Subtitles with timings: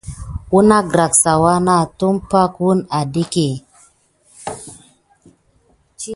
[0.55, 1.95] Ounagrassa wuna akou
[2.29, 3.47] dumpay aɗéke.